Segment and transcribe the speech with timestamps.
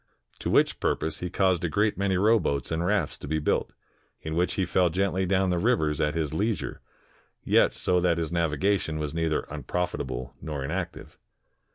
[0.39, 3.71] To which purpose he caused a great many rowboats and rafts to be built,
[4.23, 6.81] in which he fell gently down the rivers at his leisure,
[7.43, 11.19] yet so that his navigation was neither unprofit able nor inactive.